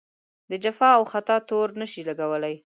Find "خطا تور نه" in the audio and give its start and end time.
1.11-1.85